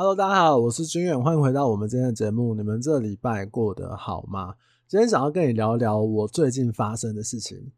[0.00, 2.54] Hello，大家好，我是军远，欢迎回到我们今天的节目。
[2.54, 4.54] 你们这礼拜过得好吗？
[4.86, 7.72] 今天想要跟你聊聊我最近发生的事情。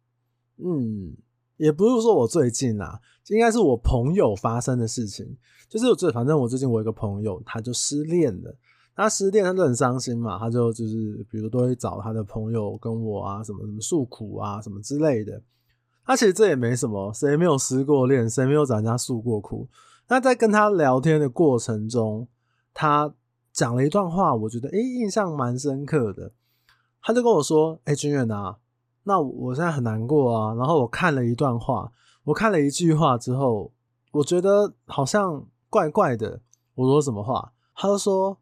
[0.59, 1.17] 嗯，
[1.56, 5.35] 也不是说我最近啊，应该是我朋友发生的事情。
[5.67, 8.55] 就是我最反正我最近我一个朋友，他就失恋了。
[8.95, 15.41] 他失恋，他就很伤心嘛，他就就是比如都会找他的朋友跟我啊，什么什么诉苦啊，什么之类的。
[16.05, 19.66] 他其实这也没什么，谁没有失过恋，谁没有找人家诉过苦。
[20.11, 22.27] 那在跟他聊天的过程中，
[22.74, 23.14] 他
[23.52, 26.32] 讲了一段话，我觉得诶、印象蛮深刻的。
[27.01, 28.59] 他就跟我说：“诶、欸、军远啊，
[29.04, 30.52] 那我现在很难过啊。
[30.54, 31.92] 然后我看了一段话，
[32.24, 33.73] 我看了一句话之后，
[34.10, 36.40] 我觉得好像怪怪的。
[36.74, 37.52] 我说什么话？
[37.77, 38.38] 他就说：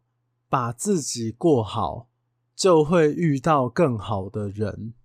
[0.49, 2.07] 把自己过好，
[2.55, 4.95] 就会遇到更好的人。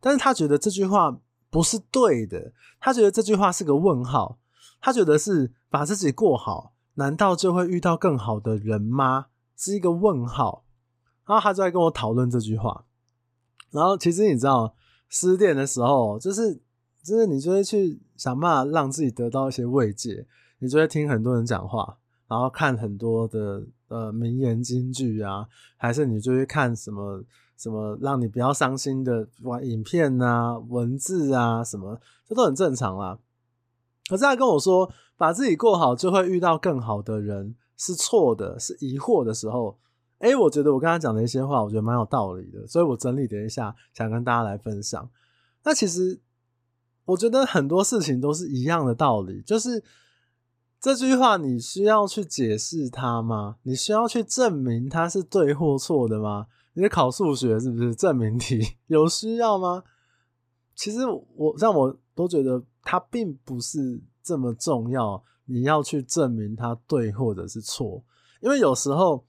[0.00, 4.38] 但是他觉得这句话不是对的，他觉得这句话是个问号。”
[4.80, 9.26] 他觉得是把自己过好，难道就会遇到更好的人吗？
[9.56, 10.64] 是一个问号。
[11.26, 12.84] 然后他就在跟我讨论这句话。
[13.70, 14.74] 然后其实你知道，
[15.08, 16.54] 失恋的时候，就是
[17.02, 20.26] 就是你就会去想办法让自己得到一些慰藉，
[20.58, 27.22] 你就会听很多人讲话，然后看很多的呃名言金句啊，还是你就会看什么
[27.56, 29.28] 什么让你比较伤心的
[29.62, 33.18] 影片啊、文字啊什么，这都很正常啦。
[34.10, 39.78] 可是他跟我说，把自己过好就会遇到更好的人是错的，是疑惑的时候，
[40.18, 45.08] 诶，我觉得我跟他讲的一些话，我觉得蛮有道理的，所以我整理了一下，想跟大家来分享。
[45.62, 46.20] 那其实
[47.04, 49.84] 我觉得很多事情都是一样的道理，就是
[50.80, 53.58] 这句话你需要去解释它吗？
[53.62, 56.48] 你需要去证明它是对或错的吗？
[56.72, 58.76] 你考数学是不是证明题？
[58.88, 59.84] 有需要吗？
[60.74, 61.00] 其实
[61.36, 62.62] 我像我都觉得。
[62.82, 68.02] 它并不是这么重要，你要去证明它对或者是错，
[68.40, 69.26] 因为有时候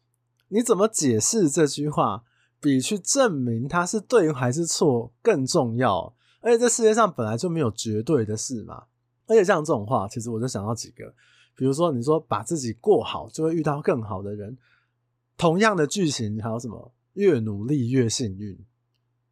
[0.47, 2.23] 你怎么解释这句话，
[2.61, 6.15] 比去证明它是对还是错更重要。
[6.39, 8.85] 而且这世界上本来就没有绝对的事嘛。
[9.27, 11.13] 而且像这种话，其实我就想到几个，
[11.53, 14.57] 比如说你说把自己过好，就会遇到更好的人。
[15.37, 16.93] 同样的剧情还有什么？
[17.13, 18.57] 越努力越幸运，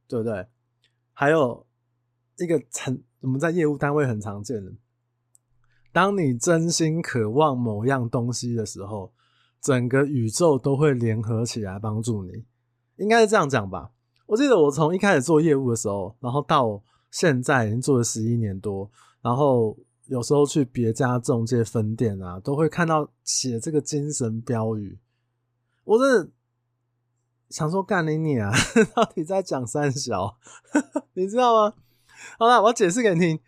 [0.10, 0.46] 对不对？
[1.14, 1.66] 还有
[2.38, 3.02] 一个很。
[3.22, 4.72] 我们在业务单位很常见的，
[5.92, 9.12] 当你真心渴望某样东西的时候，
[9.60, 12.46] 整个宇宙都会联合起来帮助你。
[12.98, 13.92] 应该是这样讲吧？
[14.26, 16.82] 我记得我从一开始做业务的时候，然后到
[17.12, 18.90] 现在已经做了十一年多，
[19.22, 24.98] 然后有时候去别家中介分店啊，都会看到写这个精神标语。
[25.84, 26.32] 我真的
[27.50, 28.52] 想说，干你你啊，
[28.96, 30.38] 到底在讲三小？
[31.14, 31.74] 你知道吗？
[32.38, 33.40] 好了，我解释给你听。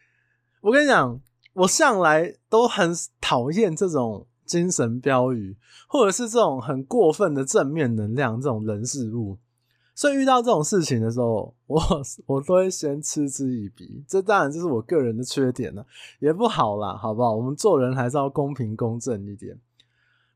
[0.62, 1.20] 我跟你讲，
[1.54, 9.40] 我向来都很讨厌这种精神标语，或者是这种很过分的正面能量这种人事物。
[9.96, 11.82] 所以遇到这种事情的时候，我
[12.28, 14.04] 我都会先嗤之以鼻。
[14.08, 15.86] 这当然就是我个人的缺点了，
[16.20, 17.36] 也不好啦，好不好？
[17.36, 19.60] 我们做人还是要公平公正一点，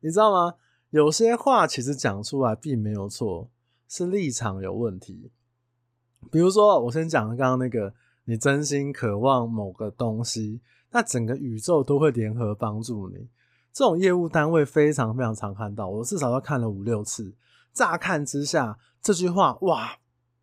[0.01, 0.55] 你知道吗？
[0.89, 3.49] 有些话其实讲出来并没有错，
[3.87, 5.31] 是立场有问题。
[6.31, 7.93] 比如说，我先讲刚刚那个。
[8.25, 13.27] 你真心渴望某个东西，那整个宇宙都会联合帮助你。
[13.71, 17.33] 这种业务单位非常非常常看到，我至少要看了五六次。
[17.73, 19.97] 乍看之下，这句话哇，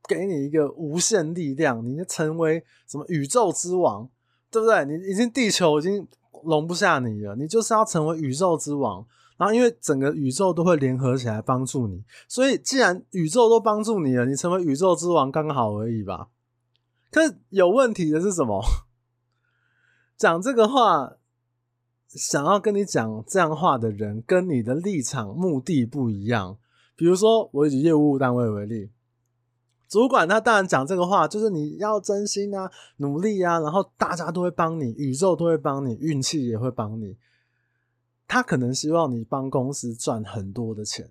[0.06, 4.08] 给你一个无限力量，你就成为什么宇宙之王，
[4.50, 4.84] 对不对？
[4.84, 6.06] 你已经地球已经
[6.44, 9.04] 容不下你了，你就是要成为宇宙之王。
[9.38, 16.28] 然后因为整个宇宙都会联合起来帮助你，所以既然宇宙都帮助你了，你成为宇宙之王刚好而已吧。
[17.12, 18.64] 可有问题的是什么？
[20.16, 21.16] 讲这个话，
[22.08, 26.58] 想要跟你讲这样话的人，跟你的立场目的不一样。
[26.96, 28.90] 比如说，我以业务单位为例，
[29.88, 37.18] 主管他当然讲这个话，就是你要真心啊，努力啊，然后大家都会帮你，宇宙都会帮你，运气也会帮你。
[38.26, 41.10] 他可能希望你帮公司赚很多的钱，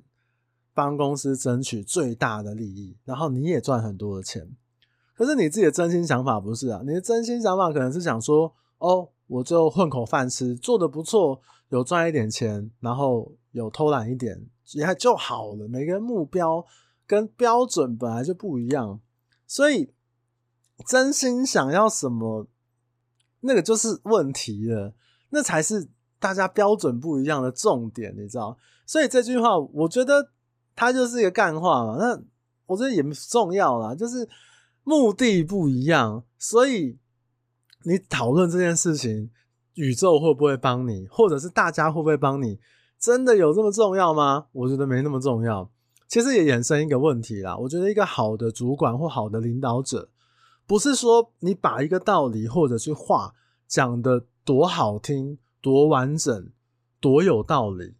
[0.73, 4.55] 帮公司争取最大的利益，然后你也赚很多的钱。
[5.21, 6.81] 可是你自己的真心想法不是啊？
[6.83, 11.39] 你的真心想法可能是想说，哦，我就混口饭吃，做得不错，
[11.69, 15.67] 有赚一点钱，然后有偷懒一点，也还就好了。
[15.67, 16.65] 每个人目标
[17.05, 18.99] 跟标准本来就不一样，
[19.45, 19.93] 所以
[20.87, 22.47] 真心想要什么，
[23.41, 24.95] 那个就是问题了，
[25.29, 25.87] 那才是
[26.17, 28.57] 大家标准不一样的重点，你知道？
[28.87, 30.31] 所以这句话，我觉得
[30.75, 31.97] 它就是一个干话嘛。
[31.99, 32.19] 那
[32.65, 34.27] 我觉得也重要啦，就是。
[34.83, 36.97] 目的不一样，所以
[37.83, 39.29] 你讨论这件事情，
[39.75, 42.59] 宇宙会不会帮你，或者是大家会不会帮你，
[42.99, 44.47] 真的有这么重要吗？
[44.51, 45.71] 我觉得没那么重要。
[46.07, 50.09] 其实也衍生一个问题啦，我觉得一个好的主管或好的领导者，
[50.67, 53.33] 不是说你把一个道理或者是话
[53.67, 56.49] 讲得多好听、多完整、
[56.99, 57.93] 多有道理。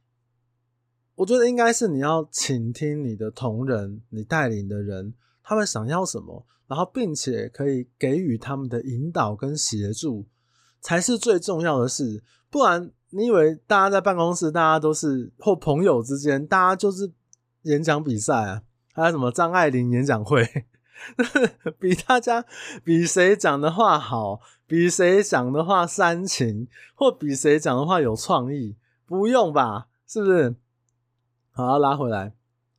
[1.16, 10.26] 我觉得应该是你要倾听你的同仁、你带领的人，他们想要什么，然后并且可以给予他们的引导跟协助，
[10.80, 12.24] 才是最重要的事。
[12.50, 17.12] 不然，你以为大家在办公室，大家都是或朋友之间，大家就是。
[17.66, 20.66] 演讲比赛啊，还有什么张爱玲演讲会，
[21.78, 22.44] 比大家
[22.84, 28.76] 比谁讲的话好，比谁讲的话煽情，或比谁讲的话有创意，
[29.06, 29.90] 不用吧？
[30.08, 30.56] 是不是？
[31.52, 32.34] 好，拉回来。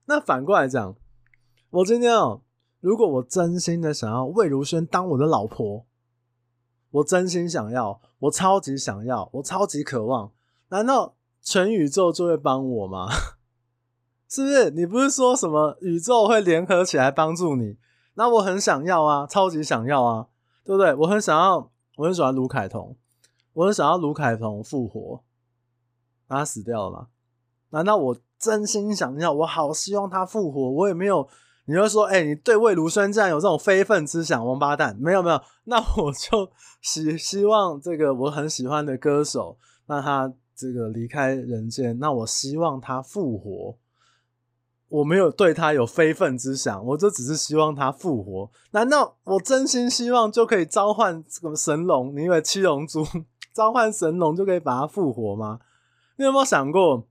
[0.06, 0.96] 那反过来讲，
[1.70, 2.42] 我今天哦，
[2.82, 5.86] 如果我真心的想要魏如萱当我的老婆，
[6.90, 10.32] 我真心想要，我超级想要，我超级渴望，
[10.70, 13.06] 难道全宇宙就会帮我吗？
[14.28, 14.70] 是不是？
[14.70, 17.78] 你不是说什么宇宙会联合起来帮助你？
[18.14, 20.26] 那我很想要啊，超级想要啊，
[20.64, 20.92] 对不对？
[20.92, 22.96] 我很想要，我很喜欢卢凯彤，
[23.52, 25.22] 我很想要卢凯彤复活，
[26.26, 27.06] 他死掉了吗？
[27.70, 29.32] 难道我真心想要？
[29.32, 31.28] 我好希望他复活，我也没有。
[31.64, 34.96] 你就说，哎、你对魏如萱竟然有这种非分之想，王八蛋！
[35.00, 36.50] 没有没有，那我就
[36.80, 39.56] 希希望这个我很喜欢的歌手，
[39.86, 43.76] 那他这个离开人间，那我希望他复活。
[44.88, 48.50] 我没有对他有非分之想，我就只是希望他复活。
[48.72, 52.14] 难道我真心希望就可以召唤什么神龙？
[52.14, 53.02] 你以为七龙珠
[53.54, 55.60] 召唤神龙就可以把他复活吗？
[56.16, 57.06] 你有没有想过，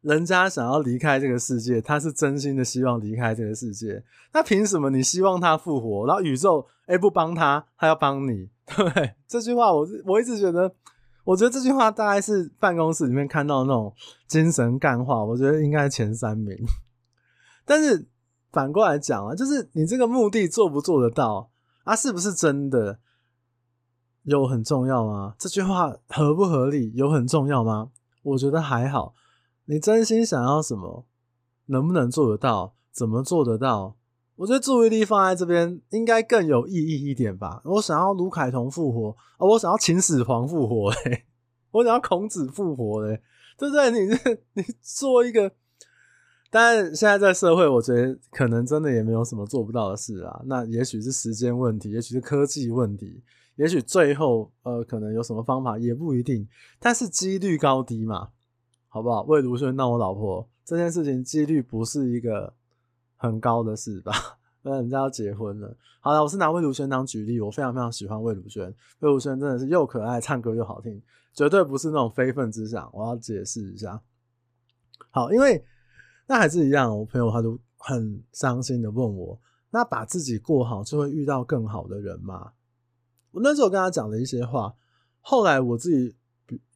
[0.00, 4.02] 人家想要离开这个世界，他是真心的希望离开这个世界。
[4.32, 8.48] 那凭什么你希望他复活，然后宇宙诶不帮他，他要帮你？
[8.66, 9.14] 对不对？
[9.26, 10.74] 这句话我我一直觉得。
[11.24, 13.92] 我觉得这句话大概是办公室里面看到那种
[14.26, 16.56] 精神干话，我觉得应该前三名。
[17.66, 18.08] 但是
[18.50, 21.50] 反过来讲啊，就是你这个目的做不做得到
[21.84, 21.94] 啊？
[21.94, 22.98] 是不是真的
[24.22, 25.34] 有很重要吗？
[25.38, 27.90] 这句话合不合理有很重要吗？
[28.22, 29.12] 我觉得还好。
[29.70, 31.04] 你真心想要什么，
[31.66, 32.74] 能不能做得到？
[32.90, 33.96] 怎么做得到？
[34.36, 37.60] 我觉得注意力放在这边应该更有意义一点吧。
[37.64, 41.24] 我想要卢凯彤复活啊，我想要秦始皇复活嘞，
[41.70, 43.20] 我想要孔子复活嘞，
[43.58, 43.90] 对不对？
[43.90, 45.52] 你这你做一个，
[46.50, 50.40] 但现在在社会，我觉得可能真的也没有什么做不到的事啊。
[50.46, 53.22] 那也许是时间问题，也许是科技问题，
[53.56, 56.48] 也许最后呃可能有什么方法也不一定，
[56.80, 58.30] 但是几率高低嘛，
[58.88, 59.22] 好不好？
[59.22, 62.52] 魏如萱当我老婆这件事情几率不是一个。
[63.20, 64.12] 很高的事吧，
[64.62, 65.76] 那人家要结婚了。
[65.98, 68.72] 好了，我是拿魏如萱当举例，我非常非常喜欢魏如萱。
[69.00, 71.02] 魏如萱真的是又可爱，唱歌又好听，
[71.34, 72.88] 绝对不是那种非分之想。
[72.94, 74.00] 我要解释一下。
[75.10, 75.64] 好，因为
[76.28, 79.36] 那还是一样，我朋友他就很伤心的问我：
[79.70, 82.52] 那把自己过好，就会遇到更好的人吗？
[83.32, 84.72] 我那时候跟他讲了一些话，
[85.20, 86.14] 后来我自己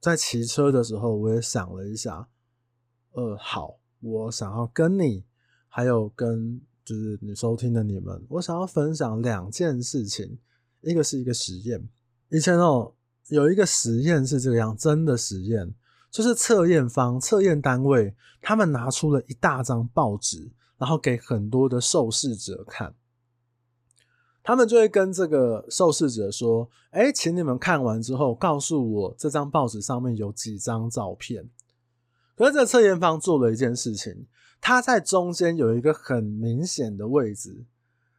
[0.01, 2.29] 在骑车的时候，我也想了一下。
[3.13, 5.25] 呃，好，我想要跟你。
[5.75, 10.39] 还有跟就是你收听的你们，我想要分享两件事情，
[10.83, 11.89] 一个是一个实验。
[12.29, 12.93] 以前哦，
[13.29, 15.75] 有一个实验是这个样，真的实验，
[16.11, 22.95] 就是测验方、测验单位，他们拿出了一大张报纸，然后给很多的受试者看，
[24.43, 31.49] 他们就会跟这个受试者说：“哎，请你们看完之后，告诉我这张报纸上面有几张照片。”
[32.37, 34.27] 可是这测验方做了一件事情。
[34.61, 37.65] 他在中间有一个很明显的位置，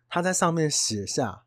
[0.09, 1.43] 他在上面写下：“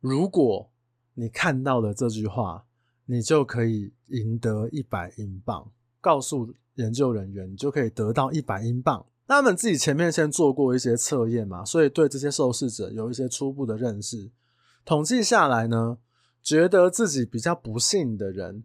[0.00, 0.70] 如果
[1.12, 2.64] 你看到了这句话，
[3.04, 9.04] 你就可以赢得一百英镑。”告诉研究人员，你就可以得到一百英镑。
[9.26, 14.30] 他们自己前面先做过一些测验嘛，所以对这些受试者有一些初步的认识。
[14.84, 15.98] 统计下来呢，
[16.42, 18.64] 觉得自己比较不幸的人。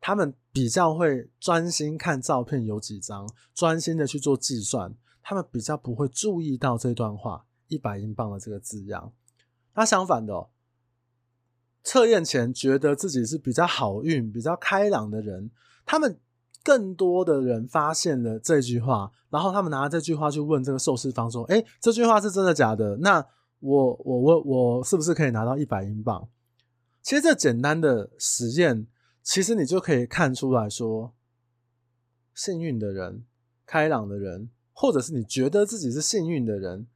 [0.00, 4.94] 他们比较会专心看照片有几张，专心的去做计算。
[5.22, 9.14] 他们比较不会注意到这段话“一百英镑”的这个字样。
[9.72, 10.50] 那相反的哦，
[11.82, 15.50] 测验前觉得自己是比较好运、比较开朗的人，
[15.86, 16.20] 他们
[16.64, 22.96] 更多的人发现了这句话，然后他们拿这句话去问这个受试方说：“哎，这句话是真的假的？
[22.96, 23.24] 那
[23.60, 26.28] 我我我我是不是可以拿到一百英镑？”
[27.02, 28.88] 其实这简单的实验。
[29.26, 31.14] 其实你就可以看出来说，
[32.34, 33.24] 幸运的人、
[33.64, 36.86] 开朗的人，或者是你觉得自己是幸运的人，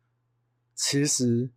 [0.75, 1.49] 其实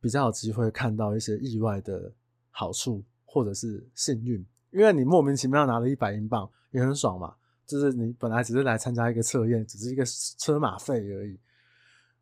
[0.00, 2.12] 比较有机会看到一些意外的
[2.50, 7.36] 好处，或者是幸运，因为你莫名其妙拿了一百英镑，也很爽嘛。
[7.64, 11.38] 就是你本来只是来参加一个测验，只是一个车马费而已。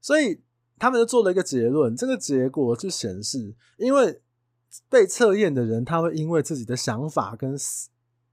[0.00, 0.40] 所以
[0.78, 4.21] 他们就做了一个结论，这个结果就显示，因为
[4.88, 7.88] 被测验的人，他会因为自己的想法跟思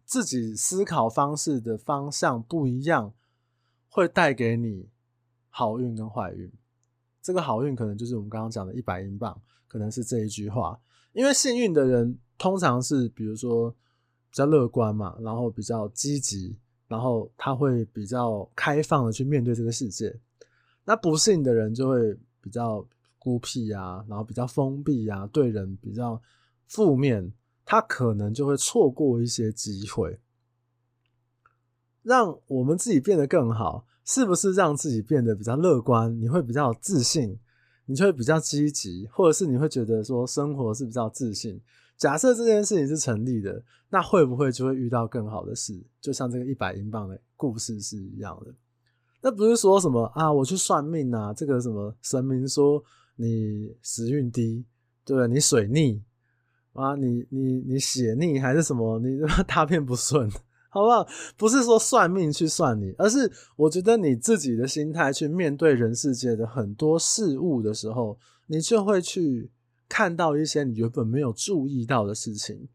[0.06, 3.14] 自己思考方式的方向不一样，
[3.90, 4.90] 会带给你
[5.50, 6.52] 好运跟坏运。
[7.22, 10.80] 这个好运可能就是我们刚刚讲的一百英镑，可能是这一句话。
[11.14, 13.76] 因为幸运的人通常是比如说
[14.38, 16.56] 比较乐观嘛，然后比较积极，
[16.88, 20.16] 然后他会比较开放的去面对这个世界。
[20.86, 26.22] 那不幸的人就会比较孤僻啊，然后比较封闭啊，对人比较
[26.68, 27.34] 负面，
[27.66, 30.20] 他可能就会错过一些机会。
[32.04, 36.16] 让我们自己变得更好，是不是让自己变得比较乐观？
[36.22, 37.40] 你会比较自信，
[37.88, 41.60] 你就会比较积极，或者是你会觉得说生活是比较自信。
[41.98, 45.74] 假设这件事情是成立的，那会不会就会遇到更好的事？
[46.00, 48.54] 就像这个一百英镑的故事是一样的。
[49.22, 50.32] 那不是说什么啊？
[50.32, 52.84] 我去算命啊，这个什么神明说
[53.16, 54.64] 你时运低，
[55.04, 55.28] 对？
[55.28, 56.00] 你水逆
[56.74, 59.00] 啊，你你你血逆还是什么？
[59.00, 60.30] 你 大便不顺，
[60.70, 61.08] 好不好？
[61.36, 69.50] 不是说算命去算你，而是我觉得你自己的心态去面对人世界的很多事物的时候，你就会去
[69.90, 72.68] 看到一些你原本没有注意到的事情。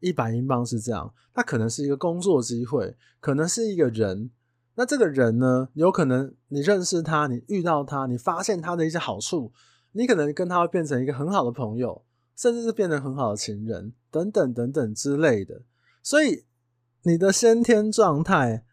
[0.00, 4.30] 一百英镑是这样，它可能是一个工作机会，可能是一个人。
[4.76, 9.52] 那这个人呢，有可能你认识他，你遇到他，你发现他的一些好处，
[9.90, 12.04] 你可能跟他会变成一个很好的朋友，
[12.36, 15.62] 甚至是变成很好的情人，等等等等之类的。
[16.00, 16.44] 所以
[17.02, 18.64] 你的先天状态，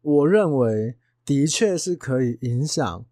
[0.00, 3.04] 我认为的确是可以影响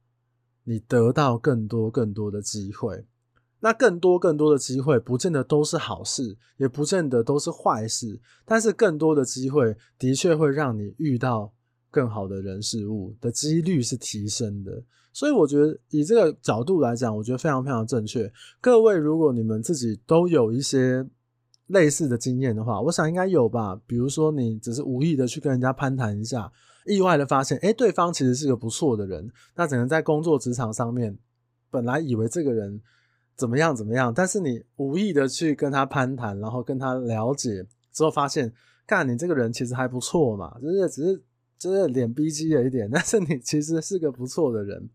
[0.65, 3.07] 你得到更多更多的机会。
[3.61, 11.53] 那更多更多的机会，不见得都是好事，也不见得都是坏事，但是更多的机会的确会让你遇到。
[11.91, 18.31] 更好的人事物的几率是提升的，所以我觉得以这个角度来讲，我觉得非常非常正确。
[18.61, 21.05] 各位，如果你们自己都有一些
[21.69, 23.75] 类似的经验的话，我想应该有吧。
[23.87, 26.53] 比如说，你只是无意的去跟人家攀谈一下，
[26.85, 29.27] 意外的发现，诶，对方其实是个不错的人。
[29.57, 31.19] 那可能在工作职场上面，
[31.71, 32.79] 本来以为这个人
[33.39, 38.53] 怎么样怎么样，但是你无意的去跟他攀谈，然后跟他了解之后，发现，
[38.85, 41.23] 干，你这个人其实还不错嘛，就是只是。
[41.61, 44.89] 就是脸逼急了一点， 但是你其实是个不错的人，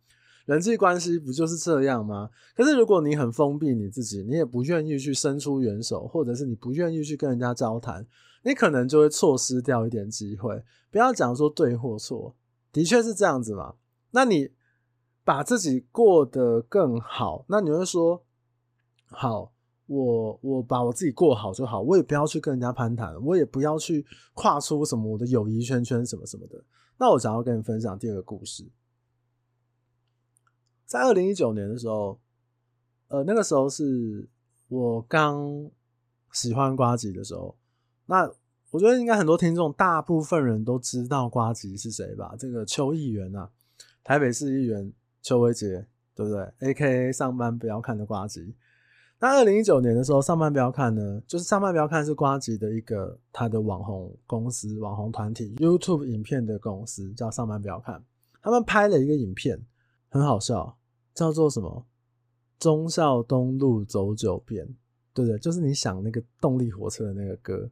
[0.45, 2.29] 人际关系不就是这样吗？
[2.55, 8.07] 可是如果你很封闭你自己，你也不愿意去伸出援手，或者是你不愿意去跟人家交谈，
[8.43, 10.63] 你可能就会错失掉一点机会。
[10.89, 12.33] 不要讲说对或错，
[12.71, 13.73] 的确是这样子嘛。
[14.11, 14.51] 那你
[15.25, 18.22] 把自己过得更好，那你会说
[19.13, 19.51] 好。
[19.85, 24.03] 我我把我自己过好就好，我也不要去跟人家攀谈，我也不要去
[24.33, 26.63] 跨出什么我的友谊圈圈什么什么的。
[26.97, 28.65] 那我想要跟你分享第二个故事，
[30.85, 32.17] 在二零一九年的时候，
[33.09, 34.27] 呃，那个时候是
[34.69, 35.69] 我刚
[36.31, 37.57] 喜欢瓜吉的时候。
[38.05, 38.31] 那
[38.71, 42.33] 我觉得应该很多听众，大部分人都知道瓜吉是谁吧？
[42.39, 43.51] 这个邱议员啊，
[44.01, 48.55] 台北市议员邱维杰，对不对？AKA 上班不要看的瓜吉。
[49.23, 58.03] 那二零一九年的时候，上班不要看呢，就是上班不要看是瓜吉的一个他的网红公司、网红团体 YouTube 影片的公司，叫上班不要看。
[58.41, 59.57] 他们拍了一个影片，
[60.09, 60.77] 很好笑，
[61.13, 61.85] 叫做什么？
[62.59, 64.67] 忠孝东路走九遍，
[65.13, 65.39] 对不对？
[65.39, 67.69] 就是你想那个动力火车的那个歌，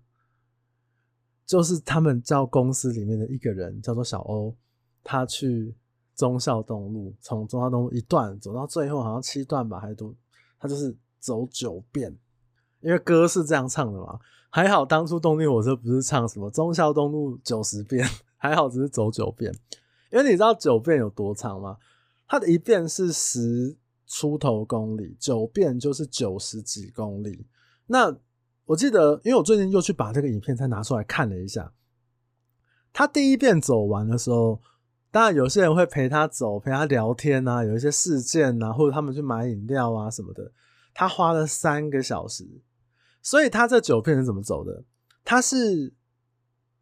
[1.45, 4.55] 就是他们叫公司里面的一个人叫做小欧，
[5.03, 5.75] 他去
[6.15, 10.15] 忠孝东路，从忠孝东路一段走到最后，好像七段吧，还是多，
[10.57, 10.95] 他就是。
[11.21, 12.17] 走九遍，
[12.81, 14.19] 因为歌是这样唱的嘛。
[14.49, 19.49] 还好当初动力火车不是唱什么忠孝东路九十遍，还好只是走九遍。
[20.11, 21.77] 因为你知道九遍有多长吗？
[22.27, 27.45] 它的一遍是十出头公里，九遍就是九十几公里。
[27.85, 28.13] 那
[28.65, 31.71] 我记得，因为我最近又去把这个影片再拿出来看了一下，
[32.91, 34.59] 他第一遍走完的时候，
[35.11, 40.51] 当然有些人会陪他走，陪他聊天啊，有一些事件啊，或者他们去买饮料啊什么的。
[40.93, 42.45] 他花了三个小时，
[43.21, 44.83] 所以他这九遍是怎么走的？
[45.23, 45.93] 他是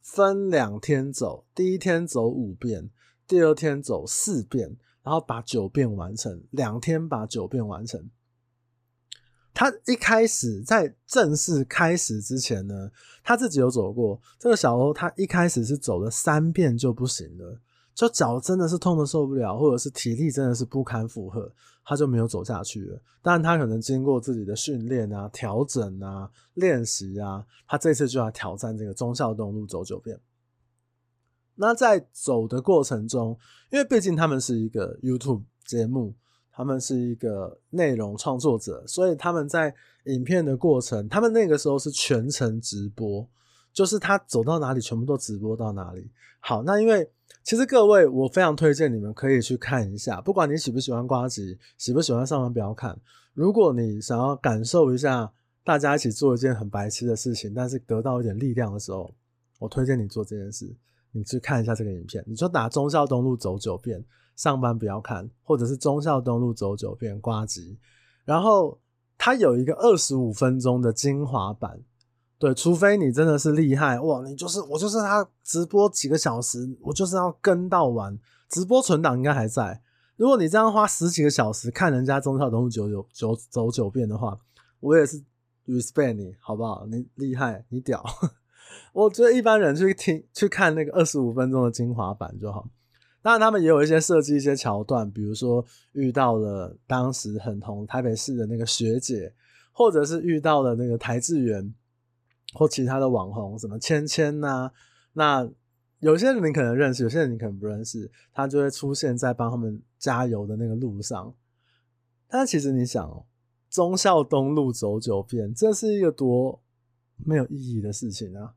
[0.01, 2.89] 分两天走，第一天走五遍，
[3.27, 6.43] 第二天走四遍，然后把九遍完成。
[6.51, 8.09] 两天把九遍完成。
[9.53, 12.91] 他一开始在正式开始之前呢，
[13.23, 14.21] 他自己有走过。
[14.39, 17.59] 这个小欧他一开始是走了三遍就不行了。
[17.93, 21.51] 就脚真的是痛得受不了，或者是体力真的是不堪负荷，
[21.89, 23.01] 他就没有走下去了。
[23.23, 30.19] 当然，他可能经过自己的训练啊、调整啊、练习啊，他这次就要挑战这个忠孝东路走九遍。
[31.55, 33.35] 那在走的过程中，
[33.71, 36.13] 因为毕竟他们是一个 YouTube 节目，
[36.51, 43.27] 他们是一个内容创作者，所以他们在影片的过程，他们那个时候是全程直播，
[43.73, 46.11] 就是他走到哪里，全部都直播到哪里。
[46.39, 47.11] 好，那因为
[47.43, 52.99] 其实各位，我非常推荐你们可以去看一下，不管你喜不喜欢呱吉，喜不喜欢上班不要看。
[53.33, 55.31] 如果你想要感受一下
[55.63, 59.13] 大家一起做一件很白痴的事情，但是得到一点力量的时候，
[59.57, 60.75] 我推荐你做这件事。
[61.11, 64.03] 你去看一下这个影片，你就打忠孝东路走九遍，
[64.35, 67.79] 上班不要看，或者是忠孝东路走九遍呱吉，
[68.25, 68.79] 然后
[69.17, 71.79] 它有一个二十五分钟的精华版。
[72.39, 78.17] 对，除非你真的是厉害哇，你就是我就是他直播几个小时，我就是要跟到完。
[78.47, 79.81] 直播存档应该还在。
[80.15, 84.39] 如果你这样花十几个小时看人家中孝东路九九九走九遍的话，
[84.79, 85.21] 我也是
[85.67, 86.85] respect 你，好不好？
[86.89, 88.03] 你厉害，你屌。
[88.93, 92.69] 我觉得一般人去听去看那个二十五分钟的精华版就好。
[93.21, 99.33] 当然，他们也有一些设计一些桥段，比如说遇到了当时很红台北市的那个学姐，
[99.73, 101.73] 或者是遇到了那个台智源。
[102.53, 104.71] 或其他的网红，什么芊芊呐，
[105.13, 105.49] 那
[105.99, 111.33] 有些人你可能认识，有些人你可能不认识，他就会出现在帮他们加油的那个路上。
[112.27, 113.25] 但其实你想哦，
[113.69, 116.61] 忠孝东路走九遍，这是一个多
[117.17, 118.53] 没有意义的事情啊，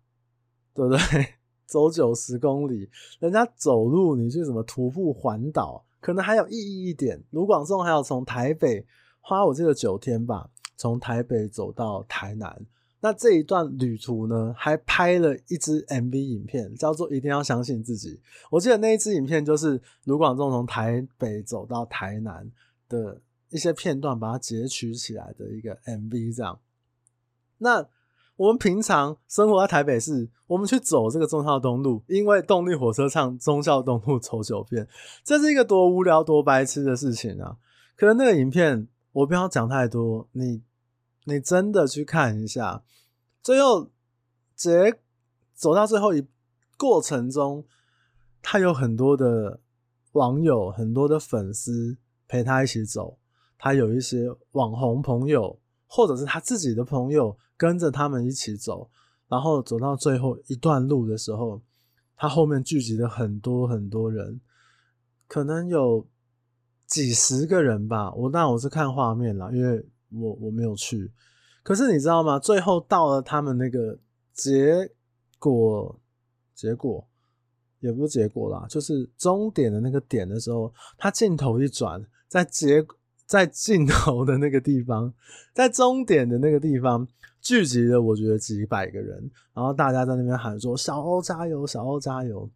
[0.73, 0.99] 对不对？
[1.67, 7.23] 走九十公里，人家走路，你去什么徒步环岛，可能还有意义一点。
[7.31, 8.87] 卢广仲还要从台北
[9.21, 12.67] 花我记得九天吧，从台北走到台南。
[13.05, 18.11] 那这一段旅途呢，还拍了一支 MV 影片，叫做《一定要相信自己》。
[18.49, 22.49] 我记得那一支影片就是卢广仲从台北走到台南
[22.89, 26.37] 的一些片段，把它截取起来的一个 MV。
[26.37, 26.61] 这样，
[27.59, 27.85] 那
[28.37, 34.87] 我们平常生活在台北市，我们去走这个忠孝东路，因为动力火车唱忠孝东路走九遍，
[35.25, 37.57] 这是一个多无聊、多白痴的事情啊！
[37.97, 40.63] 可是那个影片，我不要讲太多，你。
[41.25, 42.83] 你真的去看一下，
[43.43, 43.91] 最后
[44.57, 44.99] 结
[45.55, 46.27] 走到最后一
[46.77, 47.65] 过程中，
[48.43, 49.61] 他有很多的
[50.13, 53.19] 网友、很多的粉丝陪他一起走，
[53.57, 58.91] 他有一些网红朋友，或者是他自己的朋友跟着他们一起走，
[59.29, 61.63] 然后走到最后一段路的时候，
[62.17, 64.41] 他后面聚集了很多很多人，
[65.29, 66.05] 可能有
[66.87, 68.13] 几十个人吧。
[68.15, 69.87] 我当然我是看画面啦，因为。
[70.15, 71.11] 我我没有去，
[71.63, 72.39] 可是你知道吗？
[72.39, 73.99] 最后到了他们那个
[74.35, 74.91] 结
[75.39, 75.99] 果，
[76.55, 77.07] 结果
[77.81, 82.85] 也不是结果啦，就是终点的那个点的时候，他镜头一转，在结
[83.27, 85.13] 在镜头的那个地方，
[85.55, 87.07] 在终点的那个地方
[87.41, 92.49] 聚集了，我觉得几百个人，然后大家在那边喊说：“小欧加油，小欧加油！”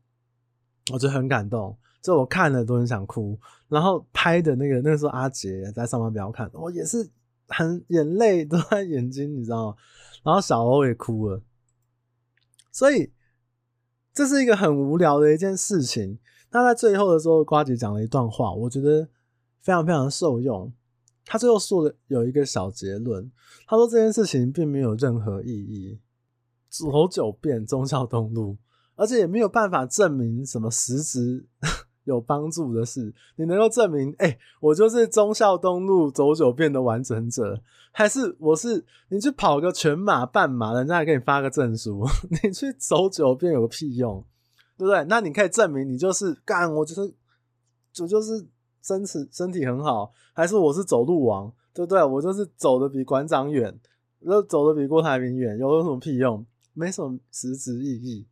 [0.92, 3.38] 我觉得很感动，这我看了都很想哭。
[3.69, 7.09] 然后拍的那个那个时候阿杰在上班不要看，我也是。
[7.49, 9.77] 很眼泪都在眼睛，你知道吗？
[10.23, 11.41] 然后小欧也哭了，
[12.73, 13.13] 所以
[14.13, 16.19] 这是一个很无聊的一件事情。
[16.51, 19.09] 那在最后的时候，瓜姐讲了一段话，我觉得
[19.61, 20.73] 非常非常受用。
[21.25, 23.31] 他最后说的有一个小结论，
[23.67, 26.01] 他说这件事情并没有任何意义，
[26.69, 28.57] 走九遍忠孝东路，
[28.95, 31.47] 而且也没有办法证明什么实质。
[32.07, 42.07] 有帮助的事，你能够证明，哎、我就是忠孝东路走九遍的完整者，还是我是你去跑个全马、半马，人家还给你发个证书，
[42.45, 44.25] 你去走九遍有个屁用，
[44.79, 45.05] 对不对？
[45.09, 47.12] 那你可以证明你就是干，我就是
[48.01, 48.47] 我就是
[48.83, 52.05] 身体身体很好，还是我是走路王，对不对？
[52.05, 53.77] 我就是走得比馆长远，
[54.21, 56.47] 又走得比郭台铭远，有什么屁用？
[56.73, 58.27] 没什么实质意义。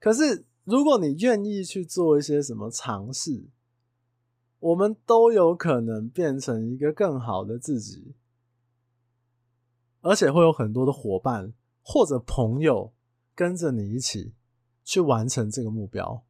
[0.00, 0.46] 可是。
[0.64, 3.48] 如果你愿意去做一些什么尝试，
[4.58, 8.14] 我们都有可能变成一个更好的自己，
[10.00, 12.94] 而且会有很多的伙伴或者朋友
[13.34, 14.32] 跟着你一起
[14.82, 16.24] 去完成这个目标。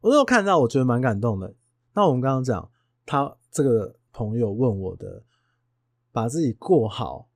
[0.00, 1.54] 我有看到，我觉得蛮感动的。
[1.92, 2.70] 那我们刚刚讲，
[3.06, 5.22] 他这个朋友问我的，
[6.10, 7.28] 把自己过好，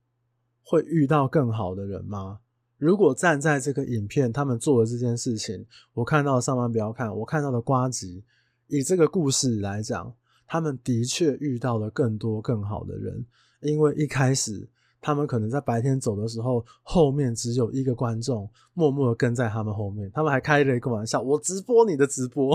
[0.63, 2.41] 会遇到更好的人吗？
[2.77, 8.21] 如果站在这个影片，他们做的这件事情，我看到上班不要看，我看到的瓜吉，
[8.67, 10.13] 以这个故事来讲，
[10.45, 13.25] 他们的确遇到了更多更好的人，
[13.61, 14.67] 因为一开始
[14.99, 22.53] 他们可能在白天走的时候，后面只有一个观众默默的跟在他们后面，他们还开了一个玩笑，我直播你的直播，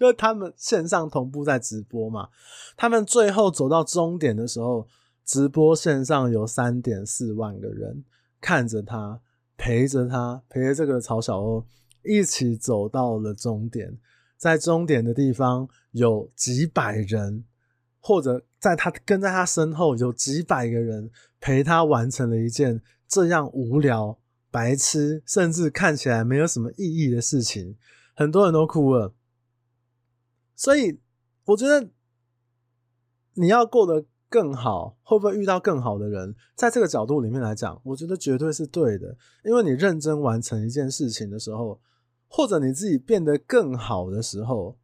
[0.00, 2.28] 因 为他们线上同步在直播嘛，
[2.76, 4.88] 他们最后走到终点的时候，
[5.24, 8.02] 直播线上有三点四万个人
[8.40, 9.20] 看着他。
[9.56, 11.66] 陪着他，陪着这个曹小欧
[12.02, 13.98] 一起走到了终点。
[14.36, 17.44] 在终点的地方有几百人，
[18.00, 24.18] 或者在他跟在他身后有几百个人陪他完成了一件这样无聊、
[24.50, 27.76] 白痴，甚至看起来没有什么意义的事情。
[28.14, 29.14] 很多人都哭了。
[30.54, 31.00] 所以，
[31.46, 31.88] 我觉得
[33.34, 36.34] 你要过得更好，会不会遇到更好的人？
[36.56, 39.16] 在这个角度里面来讲，我觉得绝对是对的。
[39.44, 41.80] 因为你认真完成一件事情的时候，
[42.26, 44.76] 或者你自己变得更好的时候，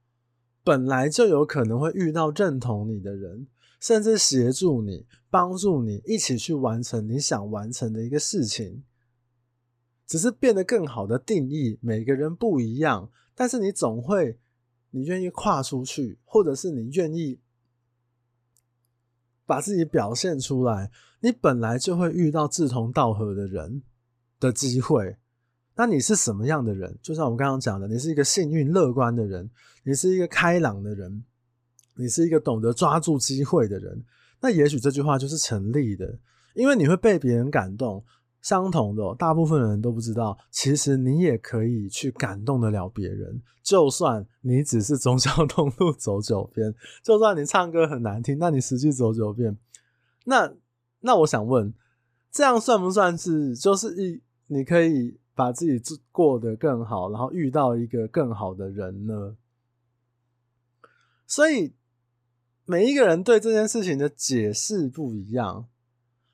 [0.62, 3.48] 本来就有可能会遇到认同你的人，
[3.80, 8.84] 甚至协助你、帮助你一起去完成你想完成的一个事情。
[10.06, 14.38] 只是变得更好的定义，每个人不一样，但是你总会。
[14.92, 17.38] 你愿意跨出去，或者是你愿意
[19.50, 23.82] 把自己表现出来，你本来就会遇到志同道合的人
[24.38, 25.16] 的机会。
[25.74, 26.96] 那你是什么样的人？
[27.02, 29.50] 就像我们刚刚讲的，你是一个幸运乐观的人，
[29.82, 31.24] 你是一个开朗的人，
[31.96, 34.04] 你是一个懂得抓住机会的人。
[34.40, 36.16] 那也许这句话就是成立的，
[36.54, 38.04] 因为你会被别人感动。
[38.40, 43.42] 相同的，大部分人都不知道，其实你也可以去感动得了别人。
[43.62, 49.57] 就算你只是忠孝东路走九遍，就算你唱歌很难听，那你实际走九遍，
[50.24, 50.53] 那
[51.00, 51.72] 那我想问，
[52.33, 59.37] 这样算不算是就是一你可以把自己过得更好，然后遇到一个更好的人呢？
[61.26, 61.74] 所以
[62.64, 65.68] 每一个人对这件事情的解释不一样。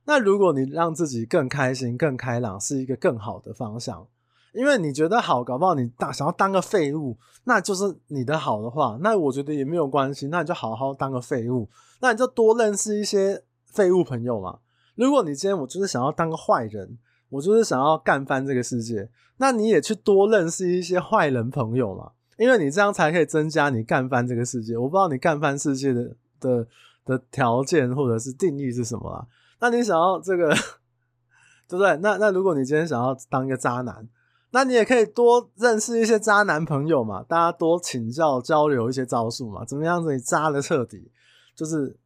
[0.07, 4.07] 那如果你让自己更开心、更开朗，是一个更好的方向，
[4.55, 11.69] 因为你觉得好，搞不好你当想要当个废物，那就是你的好的话，那我觉得也没有关系，那你就好好当个废物，
[12.01, 14.61] 那你就多认识一些废物朋友嘛。
[14.95, 16.97] 如果你今天我就是想要当个坏人，
[17.29, 24.79] 我就是想要干翻这个世界，那你也去多认识一些坏人朋友嘛，因为你这样才可以增加你干翻这个世界。
[24.79, 26.66] 我不知道你干翻世界的的
[27.05, 29.27] 的条件或者是定义是什么啊？
[29.61, 30.49] 那你想要这个，
[31.69, 31.97] 对不对？
[31.99, 34.09] 那那如果你今天想要当一个渣男，
[34.51, 41.11] 那你也可以多认识一些渣男朋友嘛，大家多请教交流一些招数嘛，怎么样子你渣的彻底，
[41.55, 41.97] 就是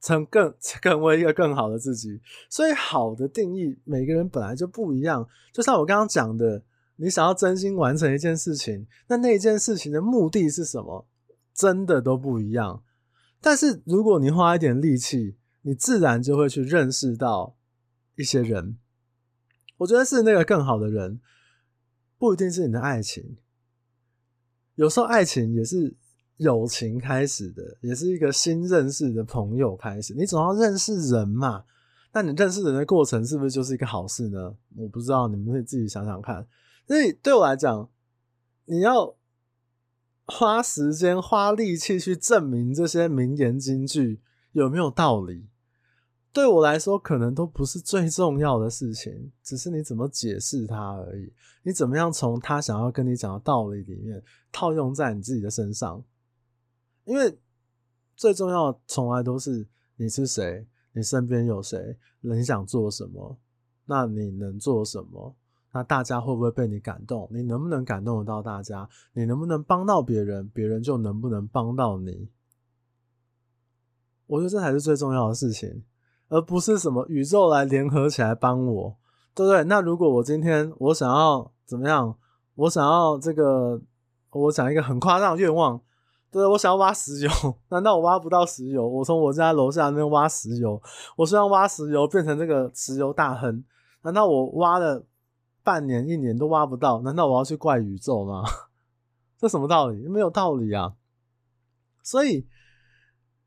[0.00, 2.20] 成更成为一个更好的自己。
[2.50, 5.26] 所以好的定义，每个人本来就不一样。
[5.52, 6.62] 就像我刚刚讲的，
[6.96, 11.06] 你想要真心完成一件事情，那那件事情的目的是什么，
[11.54, 12.82] 真的都不一样。
[13.40, 17.56] 但是如果你花一点力气，你自然就会去认识到
[18.14, 18.78] 一些人，
[19.78, 21.20] 我觉得是那个更好的人，
[22.18, 23.36] 不一定是你的爱情。
[24.76, 25.92] 有时候爱情也是
[26.36, 30.14] 友情开始的，也是一个新认识的朋友开始。
[30.14, 31.64] 你总要认识人嘛，
[32.12, 34.54] 那你认识人的过程是不是就是一个好事呢？
[34.76, 36.46] 我不知道，你们可以自己想想看。
[36.86, 37.90] 所以对我来讲，
[38.66, 39.16] 你要
[40.26, 44.20] 花时间、花力气去证明这些名言金句
[44.52, 45.48] 有没有道理。
[46.36, 51.32] 对我来说，可能都不是最重要的事情，只是你怎么解释它而已。
[51.62, 54.22] 你怎么样从他想要跟你讲的道理里面
[54.52, 56.04] 套用在你自己的身上？
[57.04, 57.38] 因为
[58.16, 63.38] 最重要的从来都是你是谁，你身边有谁，你想做什么，
[63.86, 65.34] 那你能做什么？
[65.72, 67.26] 那大家会不会被你感动？
[67.32, 68.86] 你能不能感动得到大家？
[69.14, 70.46] 你能不能帮到别人？
[70.50, 72.28] 别人就能不能帮到你？
[74.26, 75.82] 我觉得这才是最重要的事情。
[76.28, 78.96] 而不是什么宇宙来联合起来帮我，
[79.34, 79.64] 对不对？
[79.64, 82.16] 那如果我今天我想要怎么样？
[82.56, 83.78] 我想要这个，
[84.30, 85.78] 我讲一个很夸张的愿望，
[86.30, 87.30] 对，我想要挖石油，
[87.68, 88.88] 难道我挖不到石油？
[88.88, 90.80] 我从我家楼下那边挖石油，
[91.16, 93.62] 我虽然挖石油变成这个石油大亨，
[94.02, 95.04] 难道我挖了
[95.62, 97.02] 半年一年都挖不到？
[97.02, 98.42] 难道我要去怪宇宙吗？
[99.38, 100.08] 这什么道理？
[100.08, 100.94] 没有道理啊！
[102.02, 102.48] 所以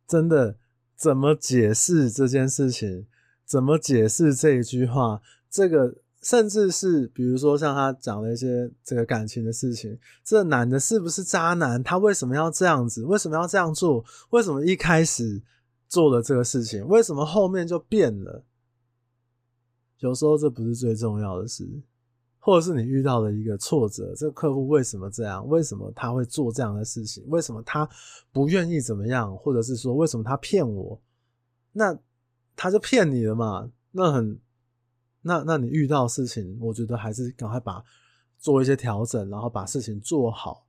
[0.08, 0.59] 真的。
[1.00, 3.08] 怎么解释这件事情？
[3.46, 5.22] 怎么解释这一句话？
[5.50, 11.82] 这个甚至是比如说像他讲的一些这个感情的事情，这男的是不是渣男？
[11.82, 13.06] 他为什么要这样子？
[13.06, 14.04] 为什么要这样做？
[14.32, 15.42] 为什么一开始
[15.88, 16.86] 做了这个事情？
[16.86, 18.44] 为什么后面就变了？
[20.00, 21.66] 有时候这不是最重要的事。
[22.42, 25.46] 或者是你遇到了一个挫折，这个客户为什么这样？
[25.48, 27.24] 为什么他会做这样的事情？
[27.28, 27.88] 为什么他
[28.32, 29.36] 不愿意怎么样？
[29.38, 31.00] 或者是说为什么他骗我？
[31.74, 31.96] 那
[32.56, 33.70] 他就骗你了嘛？
[33.92, 34.40] 那很，
[35.22, 37.84] 那那你遇到事情，我觉得还是赶快把
[38.40, 40.66] 做一些调整，然后把事情做好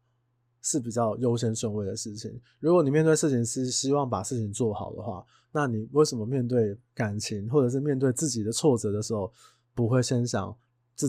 [0.60, 2.38] 是比较优先顺位的事情。
[2.58, 9.32] 如果你面对事情是希望把事情做好的话，那你为什么面对感情或者是面对自己的挫折的时候，
[9.74, 10.54] 不会先想？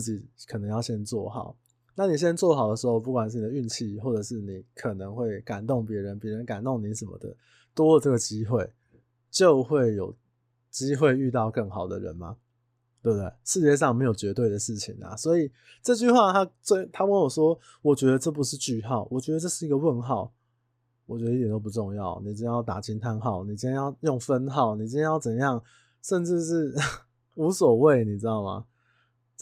[0.00, 1.56] 己可能要先做好。
[1.94, 7.36] 那你先做好的时候，不管是你的运气，或者是你可能会感动别人，别人感动你什么的，
[7.74, 8.72] 多了这个机会，
[9.30, 10.14] 就会有
[10.70, 12.36] 机会遇到更好的人吗？
[13.02, 13.30] 对不对？
[13.44, 15.16] 世界上没有绝对的事情啊。
[15.16, 15.50] 所以
[15.82, 20.32] 这句话他，他最他问我说：“我觉得这不是句号，我觉得这是一个问号。”
[21.04, 22.18] 我觉得一点都不重要。
[22.24, 25.62] 你今天要打惊叹号，你今天要用分号，你今天要怎样，
[26.00, 26.72] 甚至是
[27.34, 28.64] 无所谓，你知道吗？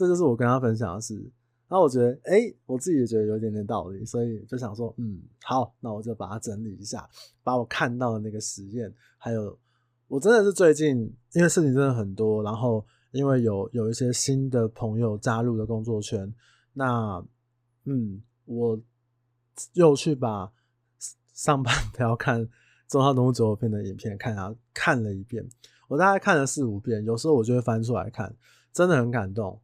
[0.01, 1.31] 这就是我跟他分享的事。
[1.69, 7.07] 那我觉得，哎、我自己也觉得有一点点道理，所以就想说，嗯，好，那我就把它整理一下，
[7.43, 9.59] 把我看到的那个实验，还有
[10.09, 16.33] 我真的是最近，因为事情真的很多，然后因为有有一些新的朋友加入了工作圈，
[16.73, 17.23] 那，
[17.85, 18.81] 嗯，我
[19.75, 20.51] 又去把
[21.35, 22.49] 上班不要看
[22.89, 25.47] 中华动物走片的影片看啊，看了一遍，
[25.89, 28.35] 我大概看了四五遍，有时候我就会翻出来看，
[28.73, 29.61] 真的很感动。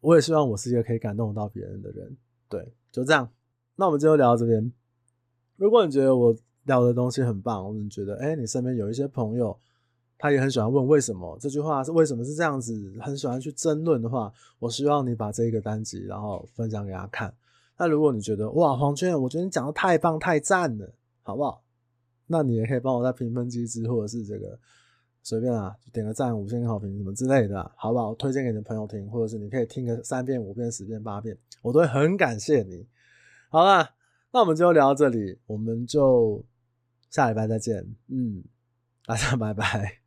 [0.00, 2.16] 我也希望我是一个可以感动到别人的人，
[2.48, 3.28] 对，就这样。
[3.76, 4.72] 那我们今天就聊到这边。
[5.56, 9.56] 如果你觉得我聊的东西很棒，或者你觉得，哎、你身边有一些朋友，
[10.18, 17.32] 他也很喜欢问为什么这句话是为什么是这样子，很喜欢去争论的话，我希望你把这一个单集然后分享给他看。
[17.78, 20.92] 那如果你觉得哇，黄娟，我觉得你讲的太棒太赞了，
[21.22, 21.62] 好不好？
[22.26, 24.58] 那你也可以帮我在评分机制或者是这个。
[25.22, 28.14] 随便啊，点个赞、五星好评什么之类的，好不好？
[28.14, 32.86] 推荐给你的朋友听，或者是你可以听个三遍、五遍、十遍、八遍，我都会很感谢你。
[33.48, 33.94] 好啦，
[34.32, 36.44] 那我们就聊到这里，我们就
[37.10, 37.94] 下礼拜再见。
[38.08, 38.42] 嗯，
[39.06, 40.01] 大家拜拜。